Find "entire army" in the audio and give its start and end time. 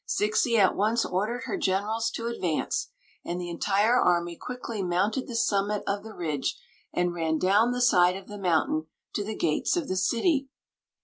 3.51-4.35